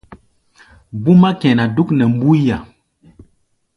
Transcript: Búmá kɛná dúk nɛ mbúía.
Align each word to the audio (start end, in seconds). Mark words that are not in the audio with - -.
Búmá 1.03 1.29
kɛná 1.39 1.63
dúk 1.75 1.89
nɛ 1.97 2.05
mbúía. 2.13 2.57